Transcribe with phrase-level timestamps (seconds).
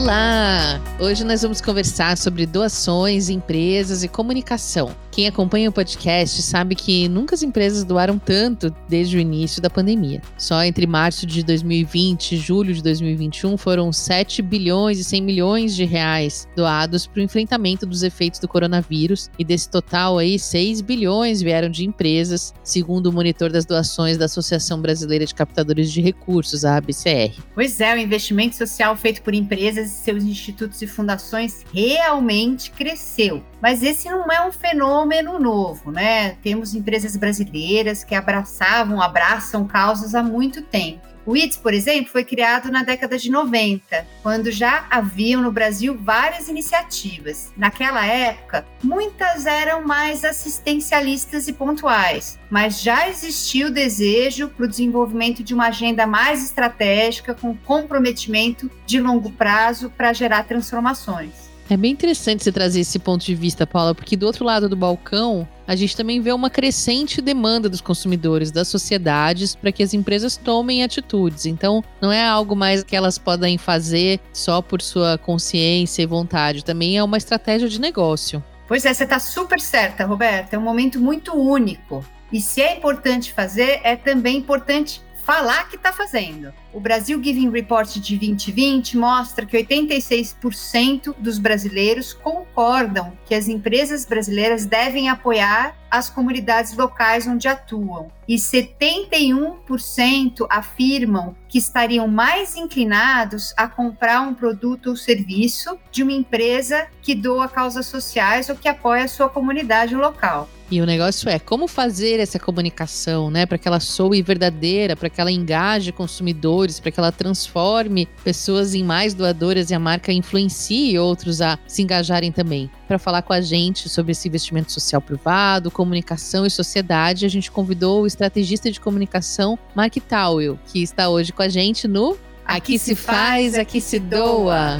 [0.00, 0.80] Olá!
[1.00, 4.94] Hoje nós vamos conversar sobre doações, empresas e comunicação.
[5.10, 9.70] Quem acompanha o podcast sabe que nunca as empresas doaram tanto desde o início da
[9.70, 10.20] pandemia.
[10.36, 15.74] Só entre março de 2020 e julho de 2021 foram 7 bilhões e 100 milhões
[15.74, 20.82] de reais doados para o enfrentamento dos efeitos do coronavírus e desse total aí 6
[20.82, 26.02] bilhões vieram de empresas, segundo o monitor das doações da Associação Brasileira de Captadores de
[26.02, 27.42] Recursos, a ABCR.
[27.54, 33.42] Pois é, o investimento social feito por empresas e seus institutos e fundações realmente cresceu.
[33.60, 36.32] Mas esse não é um fenômeno novo, né?
[36.42, 41.09] Temos empresas brasileiras que abraçavam, abraçam causas há muito tempo.
[41.26, 45.96] O ITS, por exemplo, foi criado na década de 90, quando já haviam no Brasil
[46.00, 47.52] várias iniciativas.
[47.56, 54.68] Naquela época, muitas eram mais assistencialistas e pontuais, mas já existia o desejo para o
[54.68, 61.49] desenvolvimento de uma agenda mais estratégica, com comprometimento de longo prazo para gerar transformações.
[61.70, 64.74] É bem interessante você trazer esse ponto de vista, Paula, porque do outro lado do
[64.74, 69.94] balcão, a gente também vê uma crescente demanda dos consumidores, das sociedades, para que as
[69.94, 71.46] empresas tomem atitudes.
[71.46, 76.64] Então, não é algo mais que elas podem fazer só por sua consciência e vontade,
[76.64, 78.42] também é uma estratégia de negócio.
[78.66, 80.56] Pois é, você está super certa, Roberta.
[80.56, 82.04] É um momento muito único.
[82.32, 85.00] E se é importante fazer, é também importante
[85.30, 86.52] falar que está fazendo.
[86.72, 94.04] O Brasil Giving Report de 2020 mostra que 86% dos brasileiros concordam que as empresas
[94.04, 98.10] brasileiras devem apoiar as comunidades locais onde atuam.
[98.26, 106.10] E 71% afirmam que estariam mais inclinados a comprar um produto ou serviço de uma
[106.10, 110.48] empresa que doa causas sociais ou que apoia a sua comunidade local.
[110.70, 115.10] E o negócio é como fazer essa comunicação, né, para que ela soe verdadeira, para
[115.10, 120.12] que ela engaje consumidores, para que ela transforme pessoas em mais doadoras e a marca
[120.12, 122.70] influencie outros a se engajarem também.
[122.86, 127.50] Para falar com a gente sobre esse investimento social privado, comunicação e sociedade, a gente
[127.50, 132.74] convidou o estrategista de comunicação Mark Towell, que está hoje com a gente no Aqui,
[132.74, 134.78] aqui se faz, aqui se doa.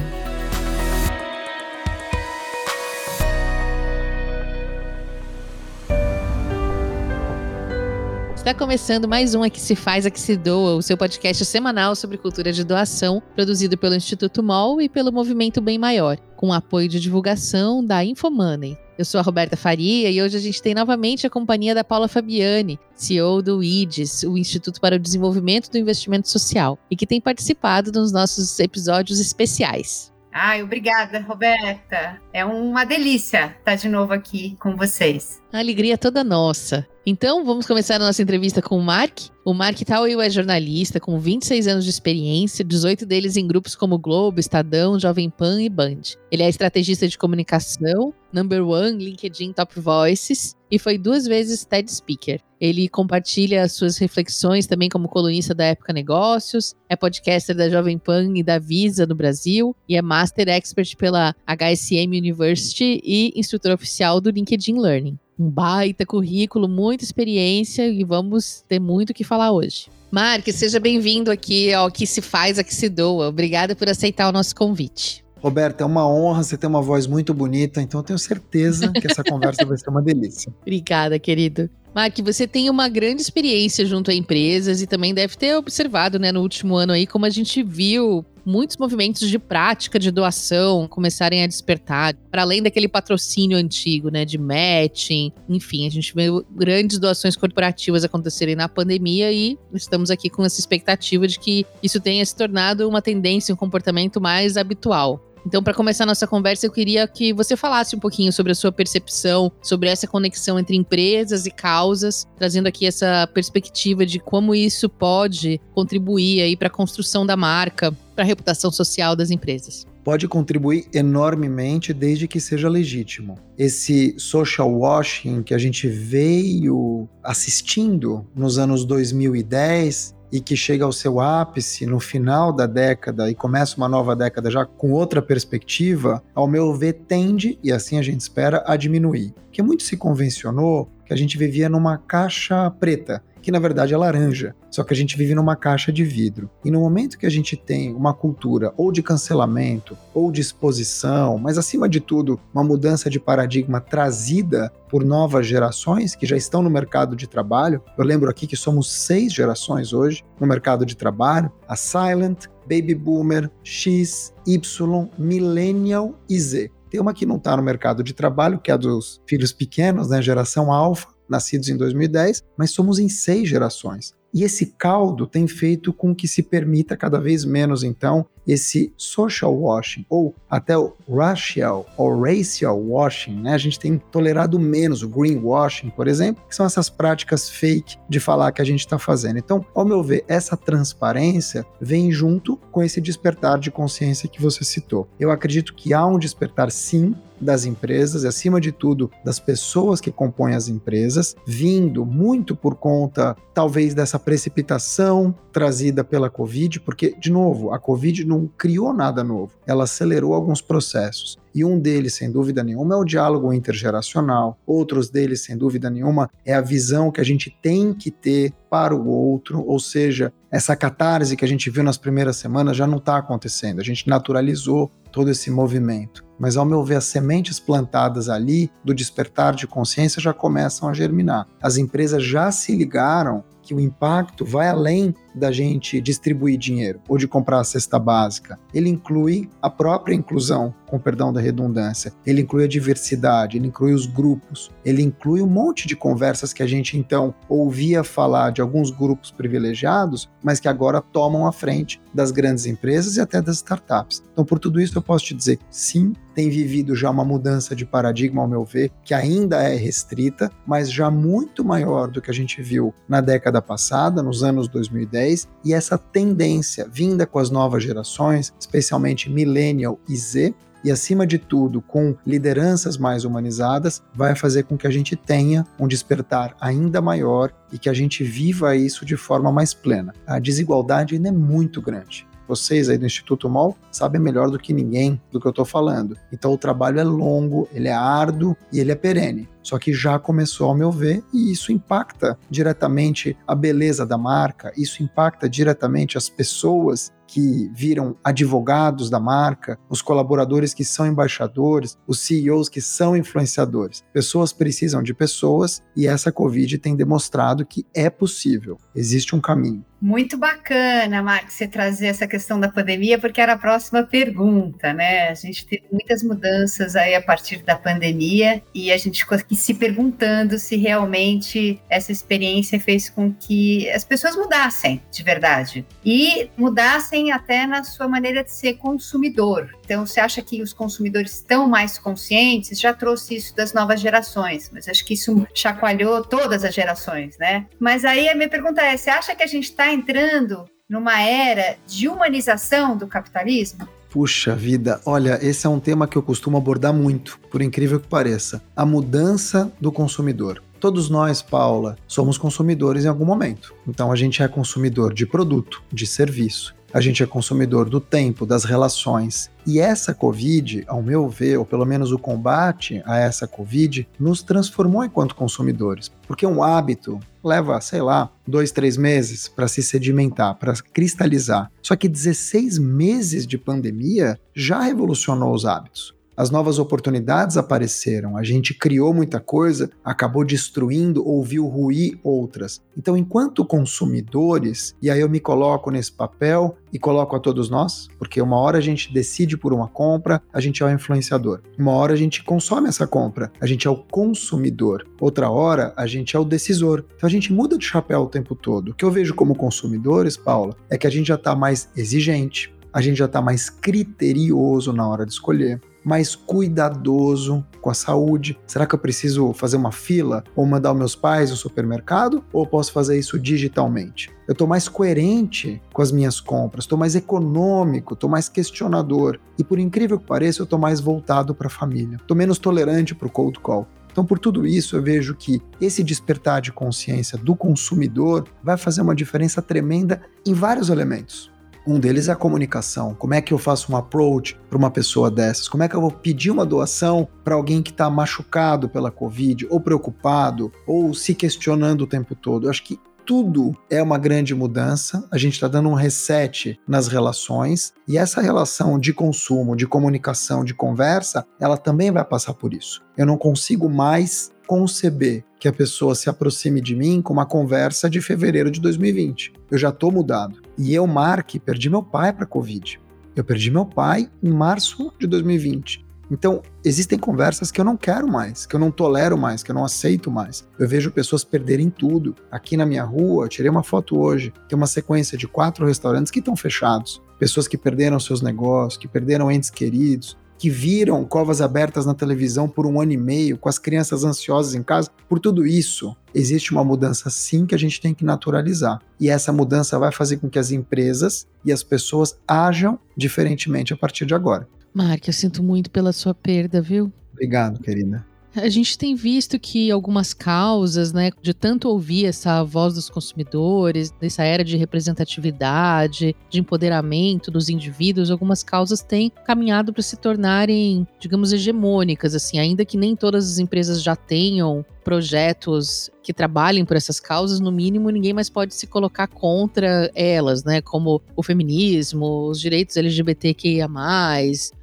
[8.50, 12.18] Está começando mais um Aqui Se Faz, Aqui Se Doa, o seu podcast semanal sobre
[12.18, 16.98] cultura de doação, produzido pelo Instituto MOL e pelo Movimento Bem Maior, com apoio de
[16.98, 18.76] divulgação da Infomoney.
[18.98, 22.08] Eu sou a Roberta Faria e hoje a gente tem novamente a companhia da Paula
[22.08, 27.20] Fabiani, CEO do IDES, o Instituto para o Desenvolvimento do Investimento Social, e que tem
[27.20, 30.12] participado dos nossos episódios especiais.
[30.32, 32.20] Ai, obrigada, Roberta.
[32.32, 35.40] É uma delícia estar de novo aqui com vocês.
[35.52, 36.86] A alegria é toda nossa.
[37.06, 39.20] Então, vamos começar a nossa entrevista com o Mark.
[39.42, 43.98] O Mark Towell é jornalista com 26 anos de experiência, 18 deles em grupos como
[43.98, 46.02] Globo, Estadão, Jovem Pan e Band.
[46.30, 51.90] Ele é estrategista de comunicação, number one, LinkedIn Top Voices e foi duas vezes TED
[51.90, 52.38] Speaker.
[52.60, 58.36] Ele compartilha suas reflexões também como colunista da Época Negócios, é podcaster da Jovem Pan
[58.36, 64.20] e da Visa no Brasil e é Master Expert pela HSM University e instrutor oficial
[64.20, 69.52] do LinkedIn Learning um baita currículo, muita experiência e vamos ter muito o que falar
[69.52, 69.86] hoje.
[70.10, 73.28] Mark, seja bem-vindo aqui ao Que Se Faz, a Que Se Doa.
[73.28, 75.24] Obrigada por aceitar o nosso convite.
[75.40, 79.10] Roberta, é uma honra, você tem uma voz muito bonita, então eu tenho certeza que
[79.10, 80.52] essa conversa vai ser uma delícia.
[80.60, 81.70] Obrigada, querido.
[81.94, 86.30] Mark, você tem uma grande experiência junto a empresas e também deve ter observado, né,
[86.30, 91.42] no último ano aí, como a gente viu muitos movimentos de prática de doação começarem
[91.42, 96.98] a despertar, para além daquele patrocínio antigo, né, de matching, enfim, a gente vê grandes
[96.98, 102.24] doações corporativas acontecerem na pandemia e estamos aqui com essa expectativa de que isso tenha
[102.24, 105.20] se tornado uma tendência, um comportamento mais habitual.
[105.46, 108.54] Então, para começar a nossa conversa, eu queria que você falasse um pouquinho sobre a
[108.54, 114.54] sua percepção, sobre essa conexão entre empresas e causas, trazendo aqui essa perspectiva de como
[114.54, 119.86] isso pode contribuir aí para a construção da marca, para a reputação social das empresas
[120.02, 123.38] pode contribuir enormemente desde que seja legítimo.
[123.56, 130.92] Esse social washing que a gente veio assistindo nos anos 2010 e que chega ao
[130.92, 136.22] seu ápice no final da década e começa uma nova década já com outra perspectiva,
[136.34, 139.34] ao meu ver, tende, e assim a gente espera, a diminuir.
[139.46, 143.96] Porque muito se convencionou que a gente vivia numa caixa preta que na verdade é
[143.96, 146.50] laranja, só que a gente vive numa caixa de vidro.
[146.64, 151.38] E no momento que a gente tem uma cultura ou de cancelamento ou de exposição,
[151.38, 156.62] mas acima de tudo, uma mudança de paradigma trazida por novas gerações que já estão
[156.62, 160.96] no mercado de trabalho, eu lembro aqui que somos seis gerações hoje no mercado de
[160.96, 166.70] trabalho: a Silent, Baby Boomer, X, Y, Millennial e Z.
[166.90, 170.10] Tem uma que não está no mercado de trabalho, que é a dos filhos pequenos,
[170.10, 174.14] né, geração alfa, nascidos em 2010, mas somos em seis gerações.
[174.32, 179.54] E esse caldo tem feito com que se permita cada vez menos, então, esse social
[179.54, 183.54] washing, ou até o racial ou racial washing, né?
[183.54, 188.20] A gente tem tolerado menos o greenwashing, por exemplo, que são essas práticas fake de
[188.20, 189.38] falar que a gente está fazendo.
[189.38, 194.64] Então, ao meu ver, essa transparência vem junto com esse despertar de consciência que você
[194.64, 195.08] citou.
[195.18, 200.00] Eu acredito que há um despertar, sim, das empresas e, acima de tudo, das pessoas
[200.00, 207.16] que compõem as empresas, vindo muito por conta, talvez, dessa precipitação trazida pela Covid, porque,
[207.18, 211.38] de novo, a Covid não criou nada novo, ela acelerou alguns processos.
[211.52, 214.56] E um deles, sem dúvida nenhuma, é o diálogo intergeracional.
[214.64, 218.94] Outros deles, sem dúvida nenhuma, é a visão que a gente tem que ter para
[218.94, 222.98] o outro, ou seja, essa catarse que a gente viu nas primeiras semanas já não
[222.98, 223.80] está acontecendo.
[223.80, 226.24] A gente naturalizou todo esse movimento.
[226.38, 230.94] Mas, ao meu ver, as sementes plantadas ali do despertar de consciência já começam a
[230.94, 231.46] germinar.
[231.60, 237.18] As empresas já se ligaram que o impacto vai além da gente distribuir dinheiro ou
[237.18, 238.58] de comprar a cesta básica.
[238.72, 242.12] Ele inclui a própria inclusão, com perdão da redundância.
[242.26, 246.62] Ele inclui a diversidade, ele inclui os grupos, ele inclui um monte de conversas que
[246.62, 252.00] a gente então ouvia falar de alguns grupos privilegiados, mas que agora tomam a frente
[252.12, 254.22] das grandes empresas e até das startups.
[254.32, 257.84] Então, por tudo isso, eu posso te dizer, sim, tem vivido já uma mudança de
[257.84, 262.34] paradigma, ao meu ver, que ainda é restrita, mas já muito maior do que a
[262.34, 265.19] gente viu na década passada, nos anos 2010,
[265.64, 271.36] e essa tendência vinda com as novas gerações, especialmente Millennial e Z, e, acima de
[271.36, 277.02] tudo, com lideranças mais humanizadas, vai fazer com que a gente tenha um despertar ainda
[277.02, 280.14] maior e que a gente viva isso de forma mais plena.
[280.26, 284.72] A desigualdade ainda é muito grande vocês aí do Instituto MOL sabem melhor do que
[284.72, 286.16] ninguém do que eu estou falando.
[286.32, 289.48] Então o trabalho é longo, ele é árduo e ele é perene.
[289.62, 294.72] Só que já começou, ao meu ver, e isso impacta diretamente a beleza da marca,
[294.76, 301.96] isso impacta diretamente as pessoas que viram advogados da marca, os colaboradores que são embaixadores,
[302.04, 304.02] os CEOs que são influenciadores.
[304.12, 309.84] Pessoas precisam de pessoas e essa Covid tem demonstrado que é possível, existe um caminho.
[310.02, 315.28] Muito bacana, Marcos, você trazer essa questão da pandemia, porque era a próxima pergunta, né?
[315.28, 319.74] A gente teve muitas mudanças aí a partir da pandemia e a gente aqui se
[319.74, 327.32] perguntando se realmente essa experiência fez com que as pessoas mudassem de verdade e mudassem
[327.32, 329.74] até na sua maneira de ser consumidor.
[329.84, 332.78] Então, você acha que os consumidores estão mais conscientes?
[332.78, 337.66] Já trouxe isso das novas gerações, mas acho que isso chacoalhou todas as gerações, né?
[337.78, 341.76] Mas aí a minha pergunta é: você acha que a gente está entrando numa era
[341.86, 343.88] de humanização do capitalismo?
[344.10, 348.08] Puxa vida, olha, esse é um tema que eu costumo abordar muito, por incrível que
[348.08, 348.60] pareça.
[348.74, 350.60] A mudança do consumidor.
[350.80, 353.72] Todos nós, Paula, somos consumidores em algum momento.
[353.86, 358.44] Então a gente é consumidor de produto, de serviço a gente é consumidor do tempo,
[358.44, 359.50] das relações.
[359.66, 364.42] E essa Covid, ao meu ver, ou pelo menos o combate a essa Covid, nos
[364.42, 366.10] transformou enquanto consumidores.
[366.26, 371.70] Porque um hábito leva, sei lá, dois, três meses para se sedimentar, para cristalizar.
[371.82, 378.42] Só que 16 meses de pandemia já revolucionou os hábitos as novas oportunidades apareceram, a
[378.42, 382.80] gente criou muita coisa, acabou destruindo ou viu ruir outras.
[382.96, 388.08] Então, enquanto consumidores, e aí eu me coloco nesse papel e coloco a todos nós,
[388.18, 391.60] porque uma hora a gente decide por uma compra, a gente é o influenciador.
[391.78, 395.06] Uma hora a gente consome essa compra, a gente é o consumidor.
[395.20, 397.04] Outra hora a gente é o decisor.
[397.16, 398.92] Então a gente muda de chapéu o tempo todo.
[398.92, 402.72] O que eu vejo como consumidores, Paula, é que a gente já está mais exigente,
[402.94, 408.58] a gente já está mais criterioso na hora de escolher mais cuidadoso com a saúde?
[408.66, 412.44] Será que eu preciso fazer uma fila ou mandar meus pais no supermercado?
[412.52, 414.30] Ou posso fazer isso digitalmente?
[414.46, 419.38] Eu estou mais coerente com as minhas compras, estou mais econômico, estou mais questionador.
[419.58, 422.16] E por incrível que pareça, eu estou mais voltado para a família.
[422.16, 423.86] Estou menos tolerante para o cold call.
[424.10, 429.02] Então, por tudo isso, eu vejo que esse despertar de consciência do consumidor vai fazer
[429.02, 431.50] uma diferença tremenda em vários elementos.
[431.86, 433.14] Um deles é a comunicação.
[433.14, 435.68] Como é que eu faço um approach para uma pessoa dessas?
[435.68, 439.66] Como é que eu vou pedir uma doação para alguém que está machucado pela Covid,
[439.70, 442.66] ou preocupado, ou se questionando o tempo todo?
[442.66, 445.26] Eu acho que tudo é uma grande mudança.
[445.30, 450.64] A gente está dando um reset nas relações e essa relação de consumo, de comunicação,
[450.64, 453.02] de conversa, ela também vai passar por isso.
[453.16, 458.08] Eu não consigo mais conceber que a pessoa se aproxime de mim com uma conversa
[458.08, 459.52] de fevereiro de 2020.
[459.68, 460.62] Eu já estou mudado.
[460.78, 463.00] E eu, Mark, perdi meu pai para Covid.
[463.34, 466.06] Eu perdi meu pai em março de 2020.
[466.30, 469.74] Então, existem conversas que eu não quero mais, que eu não tolero mais, que eu
[469.74, 470.64] não aceito mais.
[470.78, 472.36] Eu vejo pessoas perderem tudo.
[472.48, 476.30] Aqui na minha rua, eu tirei uma foto hoje, tem uma sequência de quatro restaurantes
[476.30, 477.20] que estão fechados.
[477.40, 482.68] Pessoas que perderam seus negócios, que perderam entes queridos, que viram covas abertas na televisão
[482.68, 485.08] por um ano e meio, com as crianças ansiosas em casa.
[485.26, 489.00] Por tudo isso, existe uma mudança sim que a gente tem que naturalizar.
[489.18, 493.96] E essa mudança vai fazer com que as empresas e as pessoas ajam diferentemente a
[493.96, 494.68] partir de agora.
[494.92, 497.10] Mark, eu sinto muito pela sua perda, viu?
[497.32, 498.26] Obrigado, querida.
[498.54, 504.12] A gente tem visto que algumas causas, né, de tanto ouvir essa voz dos consumidores,
[504.20, 511.06] nessa era de representatividade, de empoderamento dos indivíduos, algumas causas têm caminhado para se tornarem,
[511.20, 516.96] digamos, hegemônicas, assim, ainda que nem todas as empresas já tenham projetos que trabalhem por
[516.96, 520.80] essas causas, no mínimo, ninguém mais pode se colocar contra elas, né?
[520.80, 523.88] Como o feminismo, os direitos LGBTQIA,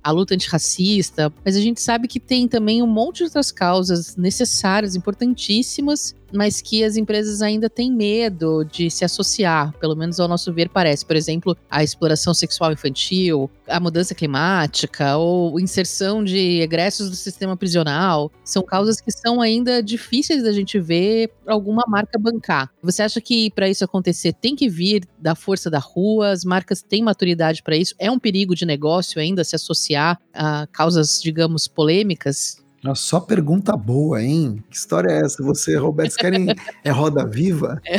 [0.04, 1.32] a luta antirracista.
[1.46, 6.62] Mas a gente sabe que tem também um monte de outras causas necessárias, importantíssimas, mas
[6.62, 11.06] que as empresas ainda têm medo de se associar, pelo menos ao nosso ver parece.
[11.06, 17.56] Por exemplo, a exploração sexual infantil, a mudança climática ou inserção de egressos do sistema
[17.56, 18.32] prisional.
[18.44, 22.70] São causas que são ainda difíceis da gente ver alguma marca bancar.
[22.82, 26.30] Você acha que para isso acontecer tem que vir da força da rua?
[26.30, 27.96] As marcas têm maturidade para isso?
[28.00, 32.66] É um perigo de negócio ainda se associar a causas, digamos, polêmicas?
[32.84, 34.64] Nossa, só pergunta boa, hein?
[34.70, 35.44] Que história é essa?
[35.44, 36.48] Você, Roberto, vocês querem.
[36.84, 37.82] É roda viva?
[37.86, 37.98] É.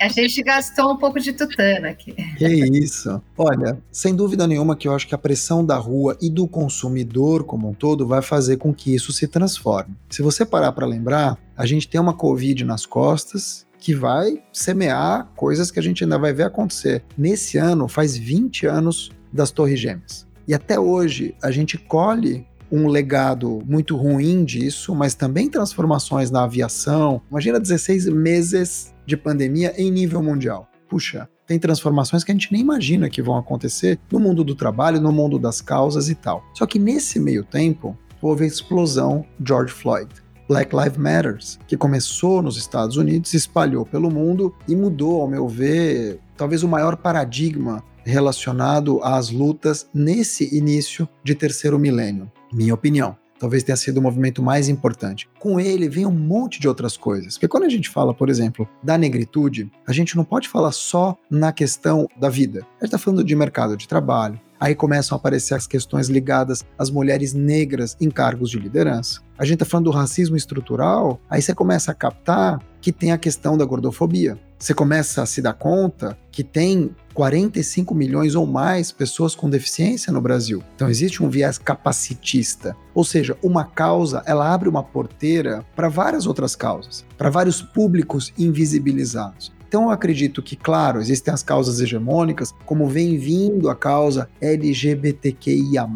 [0.00, 2.14] A gente gastou um pouco de tutana aqui.
[2.38, 3.20] Que isso.
[3.36, 7.44] Olha, sem dúvida nenhuma que eu acho que a pressão da rua e do consumidor
[7.44, 9.94] como um todo vai fazer com que isso se transforme.
[10.08, 15.28] Se você parar para lembrar, a gente tem uma Covid nas costas que vai semear
[15.34, 17.02] coisas que a gente ainda vai ver acontecer.
[17.16, 20.26] Nesse ano, faz 20 anos das Torres Gêmeas.
[20.46, 26.44] E até hoje a gente colhe um legado muito ruim disso, mas também transformações na
[26.44, 27.20] aviação.
[27.30, 30.68] Imagina 16 meses de pandemia em nível mundial.
[30.88, 35.00] Puxa, tem transformações que a gente nem imagina que vão acontecer no mundo do trabalho,
[35.00, 36.44] no mundo das causas e tal.
[36.54, 40.08] Só que nesse meio tempo, houve a explosão George Floyd.
[40.48, 45.28] Black Lives Matters, que começou nos Estados Unidos, se espalhou pelo mundo e mudou, ao
[45.28, 52.30] meu ver, talvez o maior paradigma relacionado às lutas nesse início de terceiro milênio.
[52.52, 53.16] Minha opinião.
[53.38, 55.28] Talvez tenha sido o movimento mais importante.
[55.38, 57.34] Com ele vem um monte de outras coisas.
[57.34, 61.16] Porque quando a gente fala, por exemplo, da negritude, a gente não pode falar só
[61.30, 62.60] na questão da vida.
[62.60, 66.62] A gente está falando de mercado de trabalho, Aí começam a aparecer as questões ligadas
[66.78, 69.22] às mulheres negras em cargos de liderança.
[69.38, 73.16] A gente está falando do racismo estrutural, aí você começa a captar que tem a
[73.16, 74.38] questão da gordofobia.
[74.60, 80.12] Você começa a se dar conta que tem 45 milhões ou mais pessoas com deficiência
[80.12, 80.62] no Brasil.
[80.76, 86.26] Então existe um viés capacitista, ou seja, uma causa, ela abre uma porteira para várias
[86.26, 89.50] outras causas, para vários públicos invisibilizados.
[89.66, 95.88] Então eu acredito que, claro, existem as causas hegemônicas, como vem vindo a causa LGBTQIA+,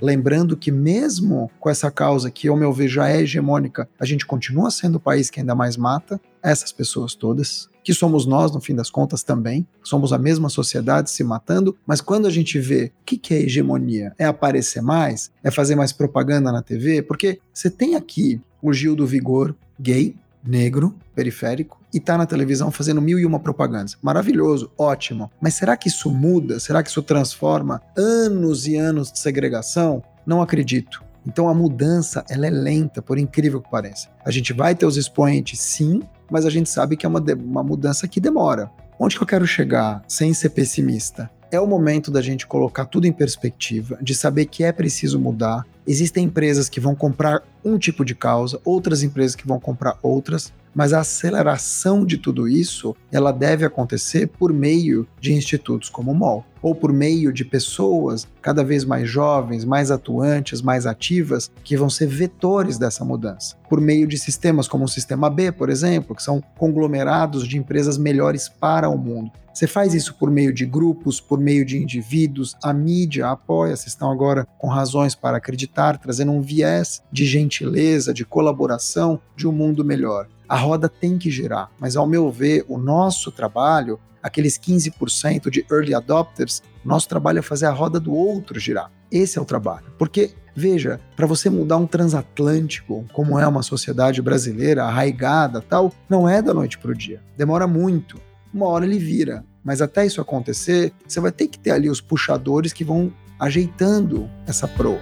[0.00, 4.26] Lembrando que, mesmo com essa causa que, ao meu ver, já é hegemônica, a gente
[4.26, 8.60] continua sendo o país que ainda mais mata essas pessoas todas, que somos nós, no
[8.60, 9.66] fim das contas, também.
[9.82, 13.42] Somos a mesma sociedade se matando, mas quando a gente vê o que, que é
[13.42, 14.12] hegemonia?
[14.18, 15.32] É aparecer mais?
[15.42, 17.02] É fazer mais propaganda na TV?
[17.02, 20.14] Porque você tem aqui o Gil do Vigor, gay,
[20.48, 23.96] negro, periférico, e tá na televisão fazendo mil e uma propagandas.
[24.02, 25.30] Maravilhoso, ótimo.
[25.40, 26.58] Mas será que isso muda?
[26.58, 30.02] Será que isso transforma anos e anos de segregação?
[30.26, 31.04] Não acredito.
[31.26, 34.08] Então a mudança ela é lenta, por incrível que pareça.
[34.24, 37.62] A gente vai ter os expoentes, sim, mas a gente sabe que é uma, uma
[37.62, 38.70] mudança que demora.
[38.98, 41.30] Onde que eu quero chegar sem ser pessimista?
[41.50, 45.64] É o momento da gente colocar tudo em perspectiva, de saber que é preciso mudar.
[45.86, 50.52] Existem empresas que vão comprar um tipo de causa, outras empresas que vão comprar outras,
[50.74, 56.14] mas a aceleração de tudo isso, ela deve acontecer por meio de institutos como o
[56.14, 61.76] MOL, ou por meio de pessoas cada vez mais jovens, mais atuantes, mais ativas, que
[61.76, 63.56] vão ser vetores dessa mudança.
[63.68, 67.98] Por meio de sistemas como o Sistema B, por exemplo, que são conglomerados de empresas
[67.98, 69.32] melhores para o mundo.
[69.58, 73.88] Você faz isso por meio de grupos, por meio de indivíduos, a mídia apoia, vocês
[73.88, 77.26] estão agora com razões para acreditar, trazendo um viés de
[77.58, 81.70] gentileza, de colaboração, de um mundo melhor a roda tem que girar.
[81.78, 87.42] Mas, ao meu ver, o nosso trabalho, aqueles 15% de early adopters, nosso trabalho é
[87.42, 88.90] fazer a roda do outro girar.
[89.12, 89.84] Esse é o trabalho.
[89.98, 96.28] Porque Veja, para você mudar um transatlântico, como é uma sociedade brasileira arraigada, tal, não
[96.28, 97.22] é da noite para o dia.
[97.36, 98.20] Demora muito.
[98.52, 99.44] Uma hora ele vira.
[99.62, 104.28] Mas até isso acontecer, você vai ter que ter ali os puxadores que vão ajeitando
[104.48, 105.00] essa proa.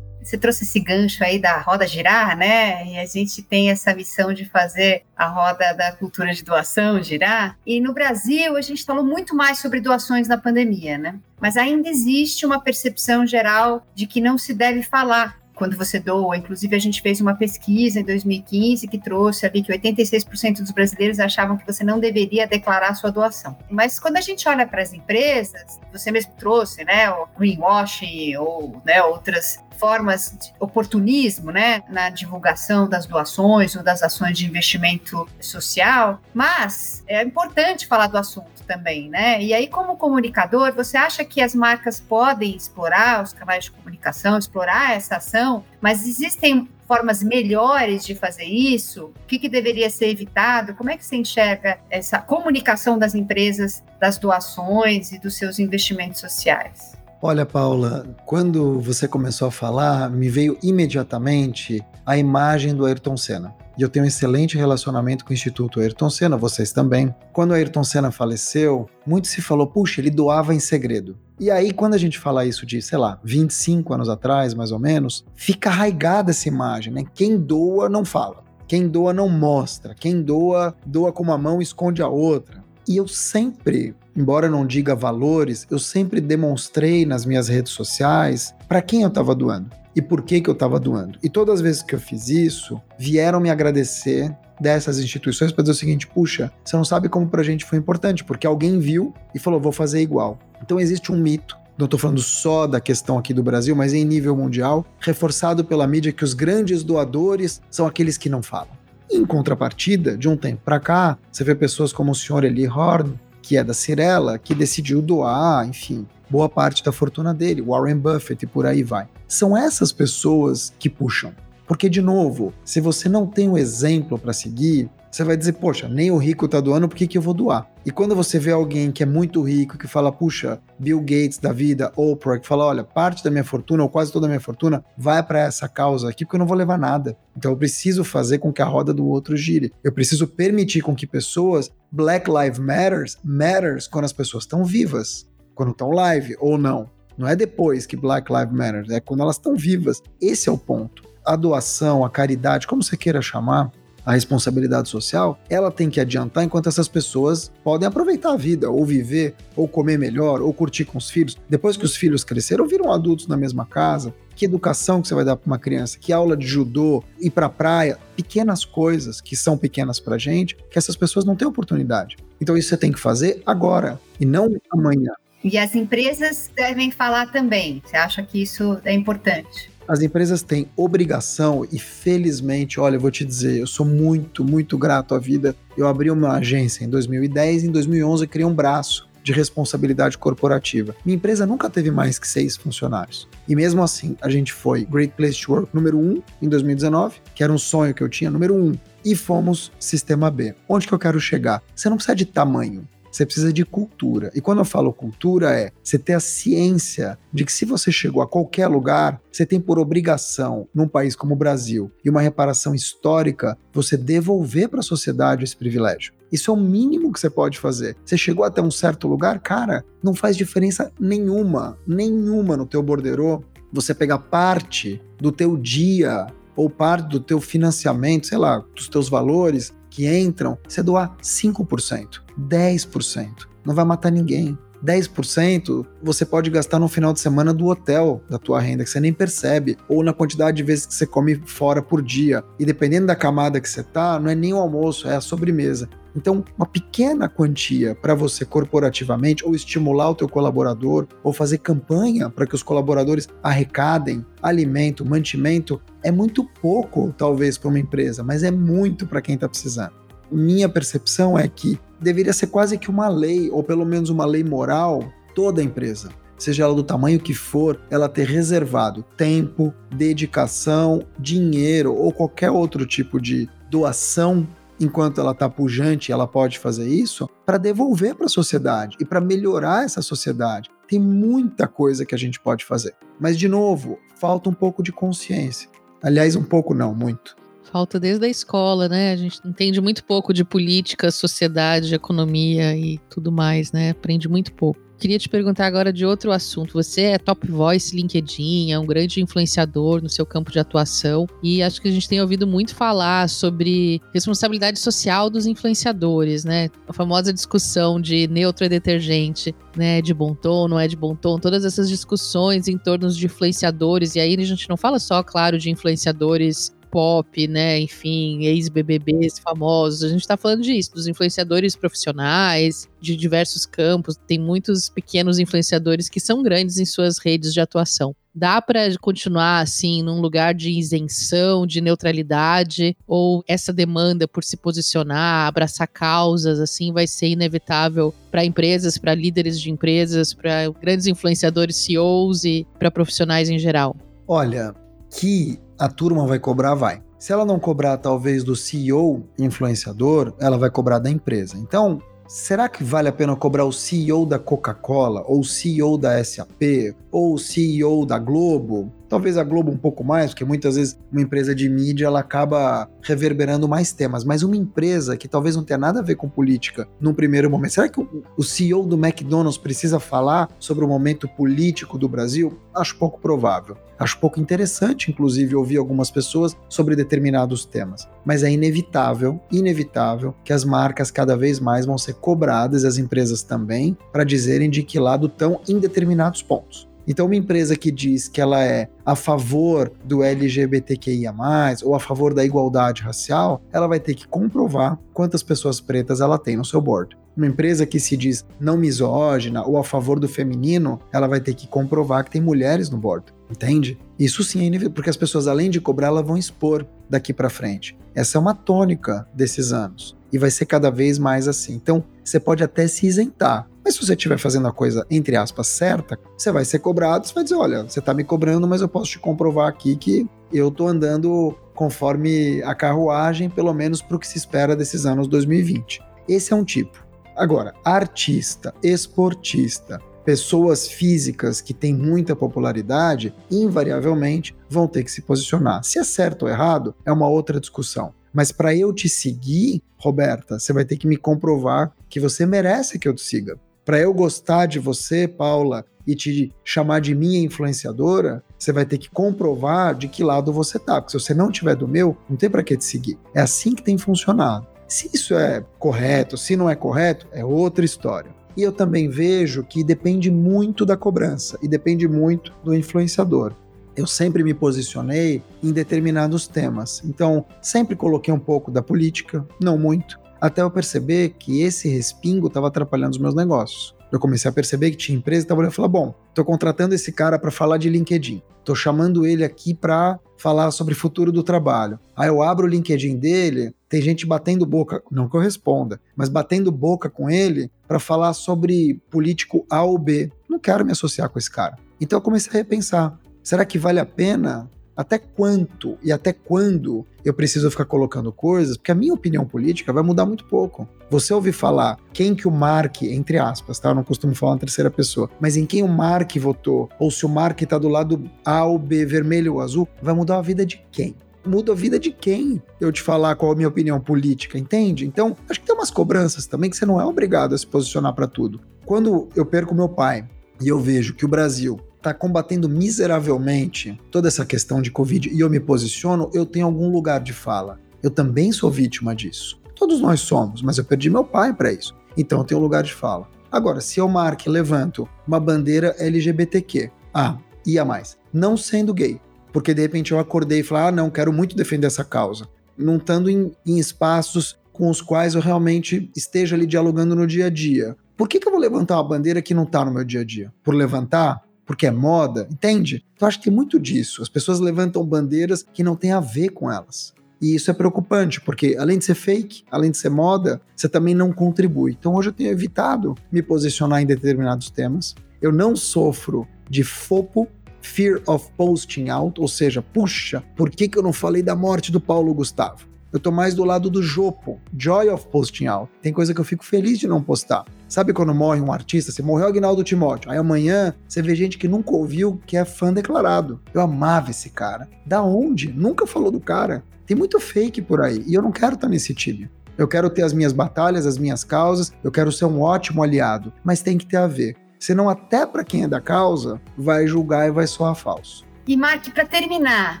[0.30, 2.86] Você trouxe esse gancho aí da roda girar, né?
[2.86, 7.58] E a gente tem essa missão de fazer a roda da cultura de doação girar.
[7.66, 11.18] E no Brasil, a gente falou muito mais sobre doações na pandemia, né?
[11.40, 16.36] Mas ainda existe uma percepção geral de que não se deve falar quando você doa.
[16.36, 21.18] Inclusive, a gente fez uma pesquisa em 2015 que trouxe ali que 86% dos brasileiros
[21.18, 23.58] achavam que você não deveria declarar sua doação.
[23.68, 28.80] Mas quando a gente olha para as empresas, você mesmo trouxe, né, o greenwashing ou
[28.86, 35.26] né, outras formas de oportunismo, né, na divulgação das doações ou das ações de investimento
[35.40, 39.42] social, mas é importante falar do assunto também, né?
[39.42, 44.38] E aí, como comunicador, você acha que as marcas podem explorar os canais de comunicação,
[44.38, 49.06] explorar essa ação, mas existem formas melhores de fazer isso?
[49.06, 50.74] O que, que, deveria ser evitado?
[50.74, 56.20] Como é que você enxerga essa comunicação das empresas, das doações e dos seus investimentos
[56.20, 56.99] sociais?
[57.22, 63.54] Olha, Paula, quando você começou a falar, me veio imediatamente a imagem do Ayrton Senna.
[63.76, 67.14] E eu tenho um excelente relacionamento com o Instituto Ayrton Senna, vocês também.
[67.30, 71.18] Quando o Ayrton Senna faleceu, muito se falou, puxa, ele doava em segredo.
[71.38, 74.78] E aí, quando a gente fala isso de, sei lá, 25 anos atrás, mais ou
[74.78, 77.04] menos, fica arraigada essa imagem, né?
[77.14, 78.42] Quem doa não fala.
[78.66, 79.94] Quem doa não mostra.
[79.94, 82.64] Quem doa, doa com uma mão e esconde a outra.
[82.90, 88.82] E eu sempre embora não diga valores, eu sempre demonstrei nas minhas redes sociais para
[88.82, 91.18] quem eu estava doando e por que, que eu estava doando.
[91.22, 95.72] E todas as vezes que eu fiz isso, vieram me agradecer dessas instituições para dizer
[95.72, 99.14] o seguinte: puxa, você não sabe como para a gente foi importante, porque alguém viu
[99.34, 100.38] e falou, vou fazer igual.
[100.62, 101.56] Então existe um mito.
[101.78, 105.86] Não estou falando só da questão aqui do Brasil, mas em nível mundial, reforçado pela
[105.86, 108.79] mídia que os grandes doadores são aqueles que não falam.
[109.10, 113.18] Em contrapartida, de um tempo para cá, você vê pessoas como o senhor Eli Horn,
[113.42, 118.44] que é da Cirela, que decidiu doar, enfim, boa parte da fortuna dele, Warren Buffett
[118.44, 119.08] e por aí vai.
[119.26, 121.34] São essas pessoas que puxam.
[121.66, 125.88] Porque, de novo, se você não tem um exemplo para seguir, você vai dizer, poxa,
[125.88, 127.68] nem o rico tá doando, por que, que eu vou doar?
[127.84, 131.52] E quando você vê alguém que é muito rico, que fala, puxa, Bill Gates da
[131.52, 134.84] vida, Oprah, que fala, olha, parte da minha fortuna, ou quase toda a minha fortuna,
[134.96, 137.16] vai para essa causa aqui, porque eu não vou levar nada.
[137.36, 139.72] Então eu preciso fazer com que a roda do outro gire.
[139.82, 145.26] Eu preciso permitir com que pessoas, Black Lives Matters, matters quando as pessoas estão vivas,
[145.54, 146.88] quando estão live ou não.
[147.18, 150.00] Não é depois que Black Lives Matter, é quando elas estão vivas.
[150.20, 151.02] Esse é o ponto.
[151.24, 153.70] A doação, a caridade, como você queira chamar,
[154.10, 158.84] a responsabilidade social, ela tem que adiantar enquanto essas pessoas podem aproveitar a vida, ou
[158.84, 161.38] viver, ou comer melhor, ou curtir com os filhos.
[161.48, 164.12] Depois que os filhos cresceram, viram adultos na mesma casa.
[164.34, 165.96] Que educação que você vai dar para uma criança?
[165.96, 167.04] Que aula de judô?
[167.20, 167.98] Ir para a praia?
[168.16, 172.16] Pequenas coisas que são pequenas para gente, que essas pessoas não têm oportunidade.
[172.40, 175.12] Então isso você tem que fazer agora e não amanhã.
[175.44, 177.80] E as empresas devem falar também.
[177.84, 179.69] Você acha que isso é importante?
[179.90, 184.78] As empresas têm obrigação e felizmente, olha, eu vou te dizer, eu sou muito, muito
[184.78, 185.52] grato à vida.
[185.76, 190.16] Eu abri uma agência em 2010 e em 2011 eu criei um braço de responsabilidade
[190.16, 190.94] corporativa.
[191.04, 193.26] Minha empresa nunca teve mais que seis funcionários.
[193.48, 197.42] E mesmo assim, a gente foi Great Place to Work número um em 2019, que
[197.42, 198.72] era um sonho que eu tinha, número um,
[199.04, 200.54] e fomos Sistema B.
[200.68, 201.64] Onde que eu quero chegar?
[201.74, 202.86] Você não precisa de tamanho.
[203.10, 204.30] Você precisa de cultura.
[204.34, 208.22] E quando eu falo cultura, é você ter a ciência de que se você chegou
[208.22, 212.74] a qualquer lugar, você tem por obrigação, num país como o Brasil, e uma reparação
[212.74, 216.12] histórica, você devolver para a sociedade esse privilégio.
[216.30, 217.96] Isso é o mínimo que você pode fazer.
[218.04, 223.42] Você chegou até um certo lugar, cara, não faz diferença nenhuma, nenhuma no teu borderô
[223.72, 229.08] você pegar parte do teu dia ou parte do teu financiamento, sei lá, dos teus
[229.08, 233.48] valores que entram, você doar 5%, 10%.
[233.64, 234.56] Não vai matar ninguém.
[234.84, 239.00] 10% você pode gastar no final de semana do hotel da tua renda, que você
[239.00, 242.42] nem percebe, ou na quantidade de vezes que você come fora por dia.
[242.58, 245.88] E dependendo da camada que você tá, não é nem o almoço, é a sobremesa.
[246.16, 252.28] Então, uma pequena quantia para você corporativamente, ou estimular o teu colaborador, ou fazer campanha
[252.28, 258.42] para que os colaboradores arrecadem alimento, mantimento, é muito pouco, talvez, para uma empresa, mas
[258.42, 259.92] é muito para quem está precisando.
[260.30, 264.42] Minha percepção é que deveria ser quase que uma lei, ou pelo menos uma lei
[264.42, 271.94] moral, toda empresa seja ela do tamanho que for, ela ter reservado tempo, dedicação, dinheiro
[271.94, 274.48] ou qualquer outro tipo de doação
[274.80, 279.20] enquanto ela está pujante, ela pode fazer isso para devolver para a sociedade e para
[279.20, 280.70] melhorar essa sociedade.
[280.88, 282.94] Tem muita coisa que a gente pode fazer.
[283.20, 285.68] Mas, de novo, falta um pouco de consciência.
[286.02, 287.36] Aliás, um pouco não, muito.
[287.72, 289.12] Falta desde a escola, né?
[289.12, 293.90] A gente entende muito pouco de política, sociedade, economia e tudo mais, né?
[293.90, 294.80] Aprende muito pouco.
[294.98, 296.74] Queria te perguntar agora de outro assunto.
[296.74, 301.62] Você é top voice LinkedIn, é um grande influenciador no seu campo de atuação e
[301.62, 306.68] acho que a gente tem ouvido muito falar sobre responsabilidade social dos influenciadores, né?
[306.86, 310.02] A famosa discussão de neutro é detergente, né?
[310.02, 314.16] De bom tom, não é de bom tom, todas essas discussões em torno de influenciadores.
[314.16, 317.80] E aí a gente não fala só, claro, de influenciadores pop, né?
[317.80, 320.02] Enfim, ex-BBBs famosos.
[320.02, 324.16] A gente tá falando disso, dos influenciadores profissionais, de diversos campos.
[324.26, 328.14] Tem muitos pequenos influenciadores que são grandes em suas redes de atuação.
[328.32, 334.56] Dá para continuar assim num lugar de isenção, de neutralidade, ou essa demanda por se
[334.56, 341.08] posicionar, abraçar causas, assim, vai ser inevitável para empresas, para líderes de empresas, para grandes
[341.08, 343.96] influenciadores, CEOs e para profissionais em geral?
[344.28, 344.72] Olha,
[345.10, 347.02] que a turma vai cobrar, vai.
[347.18, 351.56] Se ela não cobrar, talvez, do CEO influenciador, ela vai cobrar da empresa.
[351.56, 356.22] Então, será que vale a pena cobrar o CEO da Coca-Cola, ou o CEO da
[356.22, 358.92] SAP, ou o CEO da Globo?
[359.10, 362.88] Talvez a Globo um pouco mais, porque muitas vezes uma empresa de mídia ela acaba
[363.02, 366.86] reverberando mais temas, mas uma empresa que talvez não tenha nada a ver com política
[367.00, 367.72] num primeiro momento.
[367.72, 372.56] Será que o CEO do McDonald's precisa falar sobre o momento político do Brasil?
[372.72, 373.76] Acho pouco provável.
[373.98, 378.08] Acho pouco interessante, inclusive, ouvir algumas pessoas sobre determinados temas.
[378.24, 383.42] Mas é inevitável, inevitável, que as marcas cada vez mais vão ser cobradas, as empresas
[383.42, 386.89] também, para dizerem de que lado estão em determinados pontos.
[387.06, 391.34] Então, uma empresa que diz que ela é a favor do LGBTQIA,
[391.82, 396.38] ou a favor da igualdade racial, ela vai ter que comprovar quantas pessoas pretas ela
[396.38, 397.16] tem no seu board.
[397.36, 401.54] Uma empresa que se diz não misógina ou a favor do feminino, ela vai ter
[401.54, 403.32] que comprovar que tem mulheres no board.
[403.50, 403.98] Entende?
[404.18, 407.48] Isso sim é inevitável, porque as pessoas, além de cobrar, elas vão expor daqui para
[407.48, 407.96] frente.
[408.14, 410.16] Essa é uma tônica desses anos.
[410.32, 411.74] E vai ser cada vez mais assim.
[411.74, 415.66] Então, você pode até se isentar mas se você estiver fazendo a coisa, entre aspas,
[415.66, 418.88] certa, você vai ser cobrado, você vai dizer, olha, você está me cobrando, mas eu
[418.88, 424.20] posso te comprovar aqui que eu estou andando conforme a carruagem, pelo menos para o
[424.20, 426.02] que se espera desses anos 2020.
[426.28, 427.04] Esse é um tipo.
[427.36, 435.82] Agora, artista, esportista, pessoas físicas que têm muita popularidade, invariavelmente vão ter que se posicionar.
[435.82, 438.12] Se é certo ou errado, é uma outra discussão.
[438.32, 442.98] Mas para eu te seguir, Roberta, você vai ter que me comprovar que você merece
[442.98, 443.58] que eu te siga.
[443.84, 448.98] Para eu gostar de você, Paula, e te chamar de minha influenciadora, você vai ter
[448.98, 451.00] que comprovar de que lado você tá.
[451.00, 453.18] Porque se você não tiver do meu, não tem para que te seguir.
[453.34, 454.66] É assim que tem funcionado.
[454.88, 458.34] Se isso é correto, se não é correto, é outra história.
[458.56, 463.54] E eu também vejo que depende muito da cobrança e depende muito do influenciador.
[463.96, 467.02] Eu sempre me posicionei em determinados temas.
[467.04, 472.46] Então, sempre coloquei um pouco da política, não muito até eu perceber que esse respingo
[472.46, 473.94] estava atrapalhando os meus negócios.
[474.10, 476.94] Eu comecei a perceber que tinha empresa e estava olhando e falei, bom, estou contratando
[476.94, 478.42] esse cara para falar de LinkedIn.
[478.58, 481.98] Estou chamando ele aqui para falar sobre futuro do trabalho.
[482.16, 486.28] Aí eu abro o LinkedIn dele, tem gente batendo boca, não que eu responda, mas
[486.28, 490.30] batendo boca com ele para falar sobre político A ou B.
[490.48, 491.76] Não quero me associar com esse cara.
[492.00, 493.18] Então eu comecei a repensar.
[493.42, 498.76] Será que vale a pena até quanto e até quando eu preciso ficar colocando coisas,
[498.76, 500.86] porque a minha opinião política vai mudar muito pouco.
[501.08, 503.90] Você ouvir falar quem que o Mark, entre aspas, tá?
[503.90, 507.24] Eu não costumo falar na terceira pessoa, mas em quem o Mark votou, ou se
[507.24, 510.66] o Mark tá do lado A ou B, vermelho ou azul, vai mudar a vida
[510.66, 511.14] de quem?
[511.42, 515.06] muda a vida de quem eu te falar qual a minha opinião política, entende?
[515.06, 518.14] Então, acho que tem umas cobranças também que você não é obrigado a se posicionar
[518.14, 518.60] para tudo.
[518.84, 520.28] Quando eu perco meu pai
[520.60, 525.38] e eu vejo que o Brasil está combatendo miseravelmente toda essa questão de Covid e
[525.38, 527.78] eu me posiciono, eu tenho algum lugar de fala.
[528.02, 529.60] Eu também sou vítima disso.
[529.76, 531.94] Todos nós somos, mas eu perdi meu pai para isso.
[532.16, 533.28] Então eu tenho um lugar de fala.
[533.52, 537.36] Agora, se eu marque, levanto uma bandeira LGBTQ, ah,
[537.66, 539.20] ia mais, não sendo gay,
[539.52, 542.96] porque de repente eu acordei e falei, ah, não, quero muito defender essa causa, não
[542.96, 547.50] estando em, em espaços com os quais eu realmente esteja ali dialogando no dia a
[547.50, 547.96] dia.
[548.16, 550.24] Por que, que eu vou levantar uma bandeira que não está no meu dia a
[550.24, 550.52] dia?
[550.62, 551.42] Por levantar?
[551.70, 553.04] Porque é moda, entende?
[553.14, 554.22] Então acho que tem muito disso.
[554.22, 557.14] As pessoas levantam bandeiras que não têm a ver com elas.
[557.40, 561.14] E isso é preocupante, porque além de ser fake, além de ser moda, você também
[561.14, 561.92] não contribui.
[561.92, 565.14] Então hoje eu tenho evitado me posicionar em determinados temas.
[565.40, 567.46] Eu não sofro de fopo,
[567.80, 571.92] fear of posting out, ou seja, puxa, por que, que eu não falei da morte
[571.92, 572.88] do Paulo Gustavo?
[573.12, 575.88] Eu tô mais do lado do Jopo, Joy of Posting Out.
[576.02, 577.64] Tem coisa que eu fico feliz de não postar.
[577.90, 579.10] Sabe quando morre um artista?
[579.10, 580.30] Você morreu Agnaldo Timóteo.
[580.30, 583.60] Aí amanhã você vê gente que nunca ouviu, que é fã declarado.
[583.74, 584.88] Eu amava esse cara.
[585.04, 585.72] Da onde?
[585.72, 586.84] Nunca falou do cara.
[587.04, 588.22] Tem muito fake por aí.
[588.28, 589.50] E eu não quero estar nesse time.
[589.76, 593.52] Eu quero ter as minhas batalhas, as minhas causas, eu quero ser um ótimo aliado.
[593.64, 594.54] Mas tem que ter a ver.
[594.78, 598.46] Senão, até para quem é da causa, vai julgar e vai soar falso.
[598.70, 600.00] E Mark, para terminar,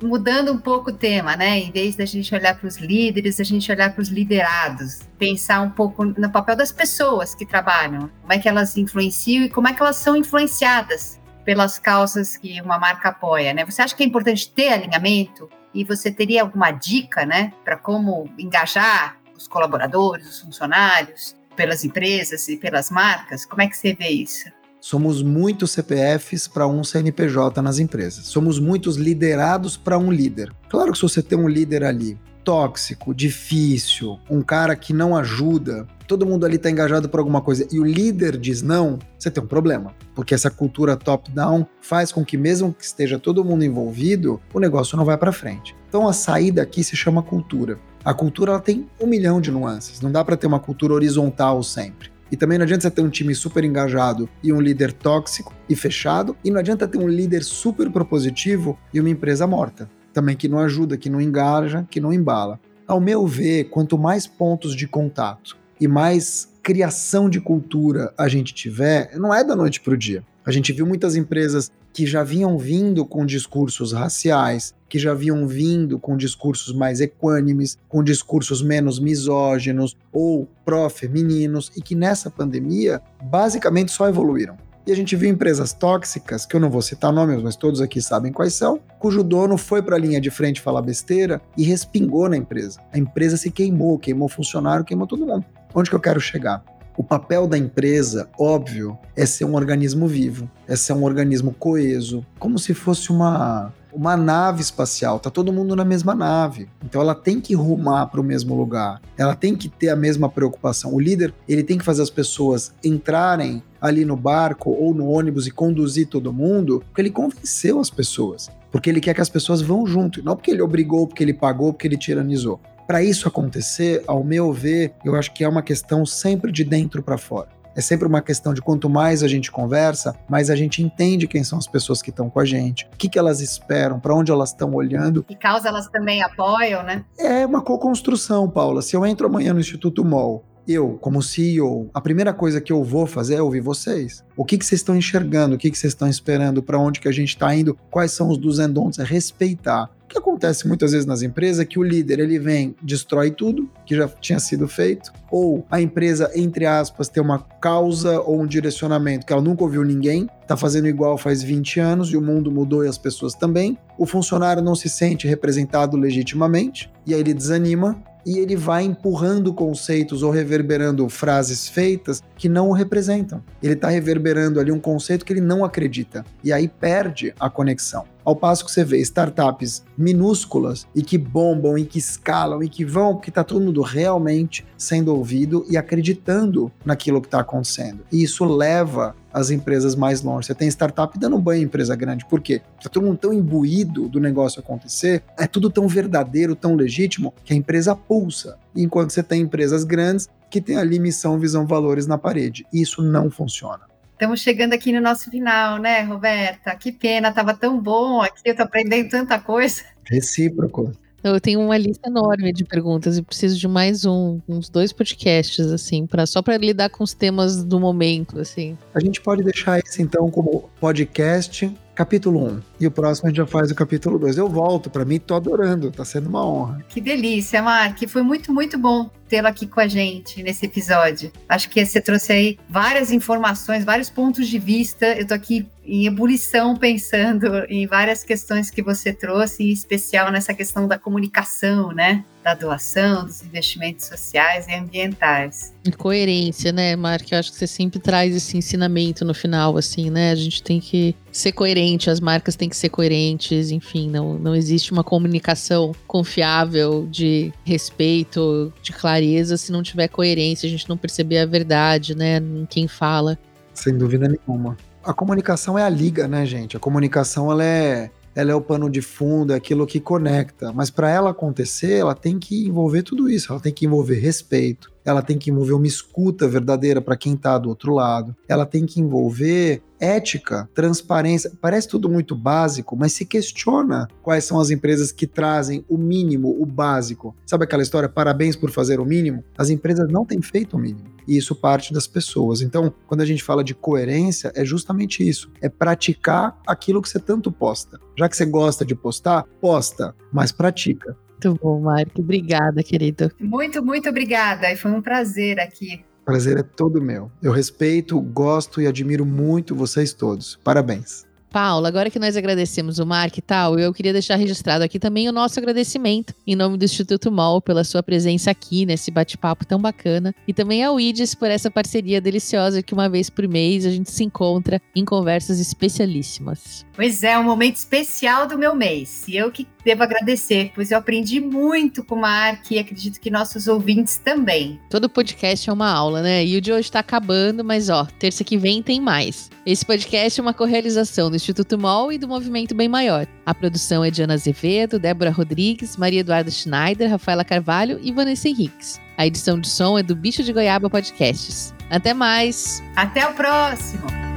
[0.00, 1.58] mudando um pouco o tema, né?
[1.58, 5.60] Em vez da gente olhar para os líderes, a gente olhar para os liderados, pensar
[5.60, 9.66] um pouco no papel das pessoas que trabalham, como é que elas influenciam e como
[9.66, 13.64] é que elas são influenciadas pelas causas que uma marca apoia, né?
[13.64, 15.50] Você acha que é importante ter alinhamento?
[15.74, 22.46] E você teria alguma dica, né, para como engajar os colaboradores, os funcionários, pelas empresas
[22.46, 23.44] e pelas marcas?
[23.44, 24.48] Como é que você vê isso?
[24.86, 28.26] Somos muitos CPFs para um CNPJ nas empresas.
[28.26, 30.52] Somos muitos liderados para um líder.
[30.68, 35.86] Claro que se você tem um líder ali tóxico, difícil, um cara que não ajuda,
[36.06, 39.42] todo mundo ali está engajado por alguma coisa e o líder diz não, você tem
[39.42, 39.94] um problema.
[40.14, 44.98] Porque essa cultura top-down faz com que, mesmo que esteja todo mundo envolvido, o negócio
[44.98, 45.74] não vai para frente.
[45.88, 47.78] Então a saída aqui se chama cultura.
[48.04, 51.62] A cultura ela tem um milhão de nuances, não dá para ter uma cultura horizontal
[51.62, 52.12] sempre.
[52.34, 55.76] E também não adianta você ter um time super engajado e um líder tóxico e
[55.76, 59.88] fechado, e não adianta ter um líder super propositivo e uma empresa morta.
[60.12, 62.58] Também que não ajuda, que não engaja, que não embala.
[62.88, 68.52] Ao meu ver, quanto mais pontos de contato e mais criação de cultura a gente
[68.52, 70.24] tiver, não é da noite para o dia.
[70.44, 75.46] A gente viu muitas empresas que já vinham vindo com discursos raciais, que já vinham
[75.46, 83.00] vindo com discursos mais equânimes, com discursos menos misóginos ou pró-femininos, e que nessa pandemia
[83.22, 84.56] basicamente só evoluíram.
[84.84, 88.02] E a gente viu empresas tóxicas, que eu não vou citar nomes, mas todos aqui
[88.02, 92.28] sabem quais são, cujo dono foi para a linha de frente falar besteira e respingou
[92.28, 92.80] na empresa.
[92.92, 95.46] A empresa se queimou, queimou funcionário, queimou todo mundo.
[95.72, 96.62] Onde que eu quero chegar?
[96.96, 102.24] O papel da empresa, óbvio, é ser um organismo vivo, é ser um organismo coeso,
[102.38, 106.68] como se fosse uma uma nave espacial, tá todo mundo na mesma nave.
[106.84, 109.00] Então ela tem que rumar para o mesmo lugar.
[109.16, 110.92] Ela tem que ter a mesma preocupação.
[110.92, 115.46] O líder, ele tem que fazer as pessoas entrarem ali no barco ou no ônibus
[115.46, 118.50] e conduzir todo mundo, porque ele convenceu as pessoas.
[118.72, 121.72] Porque ele quer que as pessoas vão junto, não porque ele obrigou, porque ele pagou,
[121.72, 122.58] porque ele tiranizou.
[122.86, 127.02] Para isso acontecer, ao meu ver, eu acho que é uma questão sempre de dentro
[127.02, 127.48] para fora.
[127.76, 131.42] É sempre uma questão de quanto mais a gente conversa, mais a gente entende quem
[131.42, 134.30] são as pessoas que estão com a gente, o que, que elas esperam, para onde
[134.30, 135.24] elas estão olhando.
[135.24, 137.04] Que causa elas também apoiam, né?
[137.18, 138.80] É uma co-construção, Paula.
[138.80, 142.82] Se eu entro amanhã no Instituto MOL eu, como CEO, a primeira coisa que eu
[142.82, 144.24] vou fazer é ouvir vocês.
[144.36, 145.54] O que, que vocês estão enxergando?
[145.54, 146.62] O que, que vocês estão esperando?
[146.62, 147.78] Para onde que a gente está indo?
[147.90, 148.98] Quais são os dos and don'ts?
[148.98, 149.90] É respeitar.
[150.04, 153.68] O que acontece muitas vezes nas empresas é que o líder ele vem, destrói tudo
[153.84, 158.46] que já tinha sido feito, ou a empresa, entre aspas, tem uma causa ou um
[158.46, 162.52] direcionamento que ela nunca ouviu ninguém, está fazendo igual faz 20 anos e o mundo
[162.52, 163.76] mudou e as pessoas também.
[163.98, 169.52] O funcionário não se sente representado legitimamente e aí ele desanima e ele vai empurrando
[169.52, 173.42] conceitos ou reverberando frases feitas que não o representam.
[173.62, 178.13] Ele está reverberando ali um conceito que ele não acredita e aí perde a conexão.
[178.24, 182.84] Ao passo que você vê startups minúsculas e que bombam e que escalam e que
[182.84, 188.00] vão, porque está todo mundo realmente sendo ouvido e acreditando naquilo que está acontecendo.
[188.10, 190.46] E isso leva as empresas mais longe.
[190.46, 192.24] Você tem startup dando banho em empresa grande.
[192.24, 192.62] Por quê?
[192.78, 197.52] Está todo mundo tão imbuído do negócio acontecer, é tudo tão verdadeiro, tão legítimo, que
[197.52, 198.56] a empresa pulsa.
[198.74, 202.64] Enquanto você tem empresas grandes que têm ali missão, visão, valores na parede.
[202.72, 203.93] Isso não funciona.
[204.24, 206.74] Estamos chegando aqui no nosso final, né, Roberta?
[206.74, 209.82] Que pena, estava tão bom aqui, eu estou aprendendo tanta coisa.
[210.02, 210.90] Recíproco.
[211.22, 215.66] Eu tenho uma lista enorme de perguntas e preciso de mais um, uns dois podcasts,
[215.70, 218.78] assim, para só para lidar com os temas do momento, assim.
[218.94, 222.60] A gente pode deixar esse então como podcast capítulo 1.
[222.80, 224.38] E o próximo a gente já faz o capítulo 2.
[224.38, 226.82] Eu volto, para mim, tô adorando, tá sendo uma honra.
[226.88, 227.98] Que delícia, Mark.
[228.08, 231.32] Foi muito, muito bom tê-lo aqui com a gente nesse episódio.
[231.48, 235.06] Acho que você trouxe aí várias informações, vários pontos de vista.
[235.06, 240.54] Eu tô aqui em ebulição pensando em várias questões que você trouxe, em especial nessa
[240.54, 242.24] questão da comunicação, né?
[242.42, 245.74] Da doação, dos investimentos sociais e ambientais.
[245.96, 247.30] Coerência, né, Mark?
[247.30, 250.30] Eu acho que você sempre traz esse ensinamento no final, assim, né?
[250.30, 254.54] A gente tem que ser coerente, as marcas têm que ser coerentes, enfim, não, não
[254.54, 259.13] existe uma comunicação confiável de respeito, de clareza,
[259.56, 263.38] se não tiver coerência, a gente não perceber a verdade, né, em quem fala.
[263.72, 264.76] Sem dúvida nenhuma.
[265.02, 266.76] A comunicação é a liga, né, gente?
[266.76, 270.72] A comunicação, ela é ela é o pano de fundo, é aquilo que conecta.
[270.72, 273.52] Mas para ela acontecer, ela tem que envolver tudo isso.
[273.52, 277.58] Ela tem que envolver respeito, ela tem que envolver uma escuta verdadeira para quem está
[277.58, 281.52] do outro lado, ela tem que envolver ética, transparência.
[281.60, 286.56] Parece tudo muito básico, mas se questiona quais são as empresas que trazem o mínimo,
[286.60, 287.34] o básico.
[287.46, 289.44] Sabe aquela história, parabéns por fazer o mínimo?
[289.56, 291.14] As empresas não têm feito o mínimo.
[291.26, 292.60] E isso parte das pessoas.
[292.60, 295.50] Então, quando a gente fala de coerência, é justamente isso.
[295.60, 297.98] É praticar aquilo que você tanto posta.
[298.16, 301.16] Já que você gosta de postar, posta, mas pratica.
[301.42, 302.20] Muito bom, Marco.
[302.20, 303.30] Obrigada, querido.
[303.40, 304.70] Muito, muito obrigada.
[304.72, 307.30] E foi um prazer aqui Prazer é todo meu.
[307.42, 310.58] Eu respeito, gosto e admiro muito vocês todos.
[310.64, 311.26] Parabéns.
[311.54, 315.28] Paula, agora que nós agradecemos o Mark e tal, eu queria deixar registrado aqui também
[315.28, 319.80] o nosso agradecimento em nome do Instituto MOL pela sua presença aqui nesse bate-papo tão
[319.80, 323.90] bacana e também ao IDES por essa parceria deliciosa que uma vez por mês a
[323.90, 326.84] gente se encontra em conversas especialíssimas.
[326.92, 329.22] Pois é, um momento especial do meu mês.
[329.28, 333.30] E eu que devo agradecer, pois eu aprendi muito com o Mark e acredito que
[333.30, 334.80] nossos ouvintes também.
[334.90, 336.44] Todo podcast é uma aula, né?
[336.44, 339.53] E o de hoje está acabando, mas ó, terça que vem tem mais.
[339.66, 343.26] Esse podcast é uma correalização do Instituto MOL e do Movimento Bem Maior.
[343.46, 348.46] A produção é de Ana Azevedo, Débora Rodrigues, Maria Eduarda Schneider, Rafaela Carvalho e Vanessa
[348.46, 349.00] Henriques.
[349.16, 351.72] A edição de som é do Bicho de Goiaba Podcasts.
[351.88, 352.82] Até mais!
[352.94, 354.33] Até o próximo!